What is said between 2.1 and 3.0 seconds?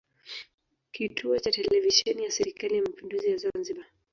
ya Serikali ya